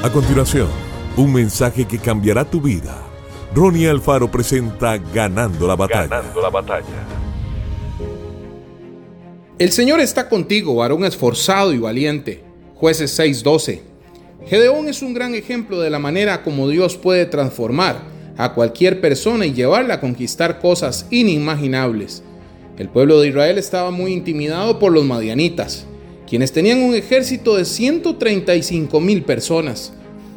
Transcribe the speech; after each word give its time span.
A 0.00 0.12
continuación, 0.12 0.68
un 1.16 1.32
mensaje 1.32 1.84
que 1.84 1.98
cambiará 1.98 2.44
tu 2.44 2.60
vida. 2.60 3.02
Ronnie 3.52 3.88
Alfaro 3.88 4.30
presenta 4.30 4.96
Ganando 4.96 5.66
la 5.66 5.74
batalla. 5.74 6.06
Ganando 6.06 6.40
la 6.40 6.50
batalla. 6.50 6.84
El 9.58 9.72
Señor 9.72 9.98
está 9.98 10.28
contigo, 10.28 10.76
varón 10.76 11.04
esforzado 11.04 11.72
y 11.72 11.78
valiente. 11.78 12.44
Jueces 12.76 13.18
6:12. 13.18 13.82
Gedeón 14.46 14.88
es 14.88 15.02
un 15.02 15.14
gran 15.14 15.34
ejemplo 15.34 15.80
de 15.80 15.90
la 15.90 15.98
manera 15.98 16.44
como 16.44 16.68
Dios 16.68 16.96
puede 16.96 17.26
transformar 17.26 18.02
a 18.36 18.54
cualquier 18.54 19.00
persona 19.00 19.46
y 19.46 19.52
llevarla 19.52 19.94
a 19.94 20.00
conquistar 20.00 20.60
cosas 20.60 21.08
inimaginables. 21.10 22.22
El 22.78 22.88
pueblo 22.88 23.20
de 23.20 23.30
Israel 23.30 23.58
estaba 23.58 23.90
muy 23.90 24.12
intimidado 24.12 24.78
por 24.78 24.92
los 24.92 25.04
madianitas, 25.04 25.86
quienes 26.28 26.52
tenían 26.52 26.82
un 26.82 26.94
ejército 26.94 27.56
de 27.56 27.64
135 27.64 29.00
mil 29.00 29.22
personas. 29.22 29.92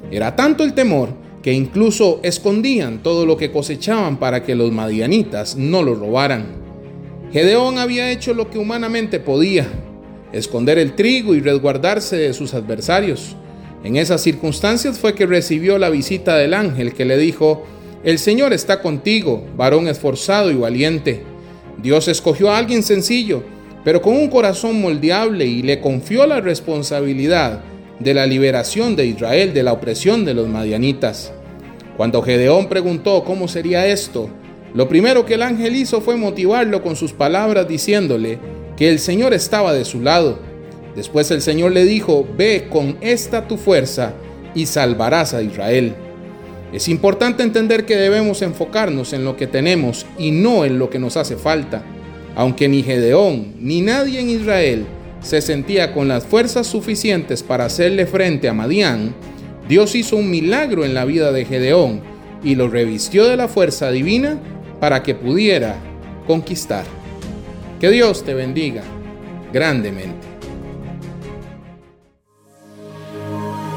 Era 0.10 0.36
tanto 0.36 0.64
el 0.64 0.74
temor 0.74 1.10
que 1.44 1.52
incluso 1.52 2.20
escondían 2.24 3.04
todo 3.04 3.26
lo 3.26 3.36
que 3.36 3.52
cosechaban 3.52 4.18
para 4.18 4.44
que 4.44 4.56
los 4.56 4.72
madianitas 4.72 5.58
no 5.58 5.84
lo 5.84 5.96
robaran. 5.96 6.46
Gedeón 7.34 7.78
había 7.78 8.12
hecho 8.12 8.34
lo 8.34 8.50
que 8.50 8.60
humanamente 8.60 9.20
podía, 9.20 9.68
esconder 10.32 10.78
el 10.78 10.94
trigo 10.94 11.36
y 11.36 11.42
resguardarse 11.42 12.16
de 12.16 12.34
sus 12.34 12.54
adversarios. 12.54 13.36
En 13.84 13.98
esas 13.98 14.22
circunstancias 14.22 15.00
fue 15.00 15.16
que 15.16 15.26
recibió 15.26 15.78
la 15.78 15.90
visita 15.90 16.38
del 16.38 16.54
ángel 16.54 16.94
que 16.94 17.06
le 17.06 17.18
dijo, 17.18 17.64
El 18.04 18.20
Señor 18.20 18.54
está 18.54 18.82
contigo, 18.82 19.46
varón 19.58 19.88
esforzado 19.88 20.52
y 20.52 20.56
valiente. 20.56 21.24
Dios 21.82 22.08
escogió 22.08 22.52
a 22.52 22.58
alguien 22.58 22.84
sencillo, 22.84 23.44
pero 23.84 24.02
con 24.02 24.16
un 24.16 24.30
corazón 24.30 24.82
moldeable 24.82 25.46
y 25.46 25.62
le 25.62 25.80
confió 25.80 26.26
la 26.26 26.42
responsabilidad 26.42 27.62
de 28.00 28.14
la 28.14 28.26
liberación 28.26 28.96
de 28.96 29.06
Israel 29.06 29.54
de 29.54 29.64
la 29.64 29.74
opresión 29.74 30.26
de 30.26 30.34
los 30.34 30.48
madianitas. 30.48 31.32
Cuando 31.98 32.22
Gedeón 32.22 32.68
preguntó 32.68 33.24
cómo 33.24 33.48
sería 33.48 33.88
esto, 33.88 34.30
lo 34.74 34.88
primero 34.88 35.26
que 35.26 35.34
el 35.34 35.42
ángel 35.42 35.76
hizo 35.76 36.02
fue 36.02 36.16
motivarlo 36.16 36.82
con 36.82 36.96
sus 36.96 37.14
palabras 37.14 37.68
diciéndole 37.68 38.40
que 38.78 38.90
el 38.90 39.00
Señor 39.00 39.34
estaba 39.34 39.74
de 39.74 39.86
su 39.86 40.02
lado. 40.02 40.40
Después 40.96 41.30
el 41.32 41.42
Señor 41.42 41.72
le 41.74 41.84
dijo, 41.84 42.28
ve 42.38 42.68
con 42.70 42.98
esta 43.02 43.48
tu 43.48 43.58
fuerza 43.58 44.14
y 44.56 44.66
salvarás 44.66 45.34
a 45.34 45.42
Israel. 45.42 45.94
Es 46.72 46.88
importante 46.88 47.44
entender 47.44 47.86
que 47.86 47.98
debemos 47.98 48.42
enfocarnos 48.42 49.12
en 49.12 49.26
lo 49.26 49.36
que 49.36 49.48
tenemos 49.48 50.06
y 50.18 50.32
no 50.32 50.64
en 50.64 50.80
lo 50.80 50.90
que 50.90 51.00
nos 51.00 51.18
hace 51.18 51.36
falta. 51.36 51.84
Aunque 52.36 52.68
ni 52.68 52.84
Gedeón 52.84 53.54
ni 53.60 53.82
nadie 53.82 54.20
en 54.20 54.30
Israel 54.30 54.86
se 55.22 55.42
sentía 55.42 55.94
con 55.94 56.08
las 56.08 56.26
fuerzas 56.26 56.68
suficientes 56.68 57.44
para 57.44 57.66
hacerle 57.66 58.06
frente 58.06 58.50
a 58.50 58.54
Madián, 58.54 59.14
Dios 59.68 59.96
hizo 59.96 60.16
un 60.16 60.30
milagro 60.30 60.84
en 60.84 60.94
la 60.94 61.06
vida 61.06 61.32
de 61.32 61.46
Gedeón 61.46 62.02
y 62.44 62.56
lo 62.56 62.70
revistió 62.70 63.28
de 63.28 63.38
la 63.38 63.48
fuerza 63.48 63.92
divina 63.92 64.40
para 64.80 65.04
que 65.04 65.16
pudiera 65.16 65.76
conquistar. 66.26 66.86
Que 67.80 67.90
Dios 67.90 68.24
te 68.24 68.34
bendiga 68.34 68.84
grandemente. 69.54 70.28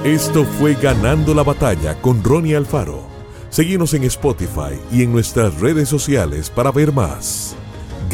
Esto 0.04 0.44
fue 0.44 0.74
Ganando 0.74 1.34
la 1.34 1.42
batalla 1.42 1.94
con 2.00 2.22
Ronnie 2.22 2.56
Alfaro. 2.56 3.02
Seguimos 3.48 3.94
en 3.94 4.04
Spotify 4.04 4.78
y 4.92 5.02
en 5.02 5.12
nuestras 5.12 5.60
redes 5.60 5.88
sociales 5.88 6.50
para 6.50 6.70
ver 6.70 6.92
más. 6.92 7.56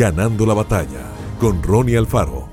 Ganando 0.01 0.47
la 0.47 0.55
batalla 0.55 1.13
con 1.39 1.63
Ronnie 1.63 1.99
Alfaro. 1.99 2.50